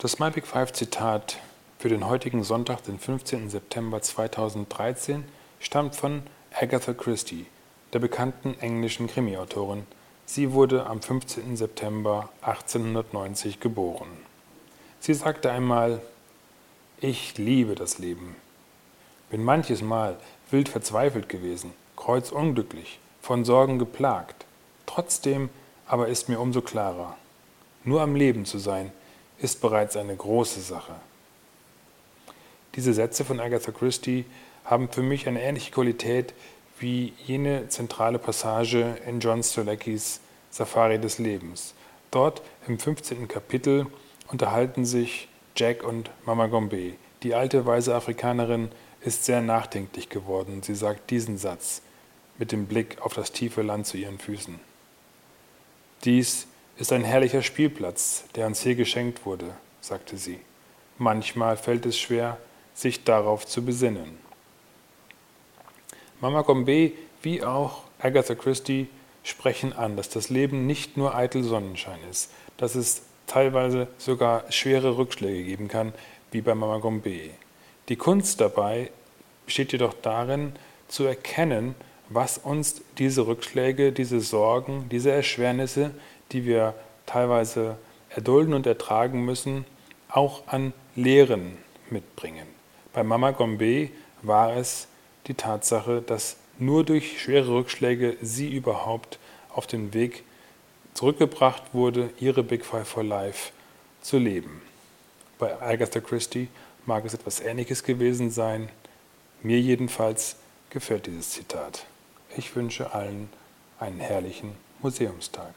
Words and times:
Das 0.00 0.20
My 0.20 0.30
Big 0.30 0.46
Five 0.46 0.72
Zitat 0.74 1.40
für 1.80 1.88
den 1.88 2.06
heutigen 2.06 2.44
Sonntag, 2.44 2.84
den 2.84 3.00
15. 3.00 3.50
September 3.50 4.00
2013, 4.00 5.24
stammt 5.58 5.96
von 5.96 6.22
Agatha 6.52 6.92
Christie, 6.92 7.46
der 7.92 7.98
bekannten 7.98 8.54
englischen 8.60 9.08
Krimiautorin. 9.08 9.88
Sie 10.24 10.52
wurde 10.52 10.86
am 10.86 11.02
15. 11.02 11.56
September 11.56 12.28
1890 12.42 13.58
geboren. 13.58 14.06
Sie 15.00 15.14
sagte 15.14 15.50
einmal, 15.50 16.00
ich 17.00 17.36
liebe 17.36 17.74
das 17.74 17.98
Leben. 17.98 18.36
Bin 19.30 19.42
manches 19.42 19.82
Mal 19.82 20.16
wild 20.52 20.68
verzweifelt 20.68 21.28
gewesen, 21.28 21.72
kreuzunglücklich, 21.96 23.00
von 23.20 23.44
Sorgen 23.44 23.80
geplagt. 23.80 24.46
Trotzdem 24.86 25.48
aber 25.88 26.06
ist 26.06 26.28
mir 26.28 26.38
umso 26.38 26.60
klarer, 26.60 27.16
nur 27.82 28.00
am 28.00 28.14
Leben 28.14 28.44
zu 28.44 28.58
sein, 28.58 28.92
ist 29.40 29.60
bereits 29.60 29.96
eine 29.96 30.16
große 30.16 30.60
Sache. 30.60 30.94
Diese 32.74 32.92
Sätze 32.92 33.24
von 33.24 33.40
Agatha 33.40 33.72
Christie 33.72 34.24
haben 34.64 34.88
für 34.88 35.02
mich 35.02 35.26
eine 35.26 35.42
ähnliche 35.42 35.70
Qualität 35.70 36.34
wie 36.78 37.12
jene 37.24 37.68
zentrale 37.68 38.18
Passage 38.18 38.96
in 39.06 39.20
John 39.20 39.42
Streleckis 39.42 40.20
Safari 40.50 40.98
des 40.98 41.18
Lebens. 41.18 41.74
Dort 42.10 42.42
im 42.66 42.78
15. 42.78 43.28
Kapitel 43.28 43.86
unterhalten 44.28 44.84
sich 44.84 45.28
Jack 45.56 45.82
und 45.82 46.10
Mama 46.24 46.46
Gombe. 46.46 46.94
Die 47.22 47.34
alte 47.34 47.66
weise 47.66 47.94
Afrikanerin 47.94 48.70
ist 49.00 49.24
sehr 49.24 49.40
nachdenklich 49.40 50.08
geworden. 50.08 50.62
Sie 50.62 50.74
sagt 50.74 51.10
diesen 51.10 51.38
Satz 51.38 51.82
mit 52.38 52.52
dem 52.52 52.66
Blick 52.66 53.00
auf 53.00 53.14
das 53.14 53.32
tiefe 53.32 53.62
Land 53.62 53.86
zu 53.86 53.96
ihren 53.96 54.18
Füßen. 54.18 54.60
Dies 56.04 56.46
ist 56.78 56.92
ein 56.92 57.04
herrlicher 57.04 57.42
Spielplatz, 57.42 58.24
der 58.36 58.46
uns 58.46 58.62
hier 58.62 58.76
geschenkt 58.76 59.26
wurde, 59.26 59.52
sagte 59.80 60.16
sie. 60.16 60.38
Manchmal 60.96 61.56
fällt 61.56 61.86
es 61.86 61.98
schwer, 61.98 62.38
sich 62.74 63.04
darauf 63.04 63.46
zu 63.46 63.64
besinnen. 63.64 64.18
Mama 66.20 66.42
Gombe 66.42 66.92
wie 67.22 67.42
auch 67.42 67.82
Agatha 67.98 68.34
Christie 68.34 68.88
sprechen 69.24 69.72
an, 69.72 69.96
dass 69.96 70.08
das 70.08 70.30
Leben 70.30 70.66
nicht 70.66 70.96
nur 70.96 71.14
eitel 71.14 71.42
Sonnenschein 71.42 71.98
ist, 72.10 72.30
dass 72.56 72.76
es 72.76 73.02
teilweise 73.26 73.88
sogar 73.98 74.50
schwere 74.50 74.96
Rückschläge 74.96 75.44
geben 75.44 75.68
kann, 75.68 75.92
wie 76.30 76.40
bei 76.40 76.54
Mama 76.54 76.78
Gombe. 76.78 77.30
Die 77.88 77.96
Kunst 77.96 78.40
dabei 78.40 78.90
besteht 79.46 79.72
jedoch 79.72 79.94
darin, 80.00 80.52
zu 80.86 81.04
erkennen, 81.04 81.74
was 82.08 82.38
uns 82.38 82.82
diese 82.96 83.26
Rückschläge, 83.26 83.92
diese 83.92 84.20
Sorgen, 84.20 84.88
diese 84.90 85.10
Erschwernisse, 85.10 85.90
die 86.32 86.44
wir 86.44 86.74
teilweise 87.06 87.76
erdulden 88.10 88.54
und 88.54 88.66
ertragen 88.66 89.24
müssen, 89.24 89.64
auch 90.08 90.46
an 90.46 90.72
Lehren 90.96 91.58
mitbringen. 91.90 92.46
Bei 92.92 93.02
Mama 93.02 93.30
Gombe 93.32 93.90
war 94.22 94.56
es 94.56 94.88
die 95.26 95.34
Tatsache, 95.34 96.02
dass 96.02 96.36
nur 96.58 96.84
durch 96.84 97.20
schwere 97.20 97.54
Rückschläge 97.54 98.16
sie 98.20 98.48
überhaupt 98.50 99.18
auf 99.50 99.66
den 99.66 99.94
Weg 99.94 100.24
zurückgebracht 100.94 101.62
wurde, 101.72 102.10
ihre 102.18 102.42
Big 102.42 102.64
Five 102.64 102.88
for 102.88 103.04
Life 103.04 103.52
zu 104.02 104.18
leben. 104.18 104.62
Bei 105.38 105.60
Agatha 105.60 106.00
Christie 106.00 106.48
mag 106.86 107.04
es 107.04 107.14
etwas 107.14 107.40
Ähnliches 107.40 107.84
gewesen 107.84 108.30
sein. 108.30 108.68
Mir 109.42 109.60
jedenfalls 109.60 110.36
gefällt 110.70 111.06
dieses 111.06 111.30
Zitat. 111.30 111.86
Ich 112.36 112.56
wünsche 112.56 112.92
allen 112.92 113.28
einen 113.78 114.00
herrlichen 114.00 114.52
Museumstag. 114.80 115.54